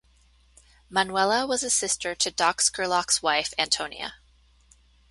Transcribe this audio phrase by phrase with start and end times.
[0.89, 4.15] Manuela was a sister to Doc Scurlock's wife, Antonia.